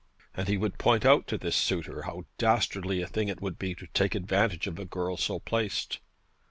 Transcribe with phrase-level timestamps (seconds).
[0.33, 3.75] And he would point out to this suitor how dastardly a thing it would be
[3.75, 5.99] to take advantage of a girl so placed.